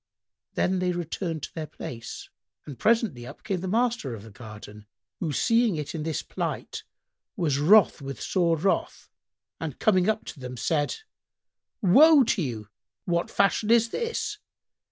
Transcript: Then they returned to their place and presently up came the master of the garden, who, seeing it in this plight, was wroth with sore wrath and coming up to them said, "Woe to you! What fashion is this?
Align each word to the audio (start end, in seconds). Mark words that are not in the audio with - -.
Then 0.55 0.79
they 0.79 0.93
returned 0.93 1.43
to 1.43 1.53
their 1.53 1.67
place 1.67 2.27
and 2.65 2.79
presently 2.79 3.27
up 3.27 3.43
came 3.43 3.59
the 3.61 3.67
master 3.67 4.15
of 4.15 4.23
the 4.23 4.31
garden, 4.31 4.87
who, 5.19 5.31
seeing 5.31 5.75
it 5.75 5.93
in 5.93 6.01
this 6.01 6.23
plight, 6.23 6.83
was 7.35 7.59
wroth 7.59 8.01
with 8.01 8.19
sore 8.19 8.57
wrath 8.57 9.11
and 9.59 9.77
coming 9.77 10.09
up 10.09 10.25
to 10.25 10.39
them 10.39 10.57
said, 10.57 10.95
"Woe 11.83 12.23
to 12.23 12.41
you! 12.41 12.69
What 13.05 13.29
fashion 13.29 13.69
is 13.69 13.89
this? 13.91 14.39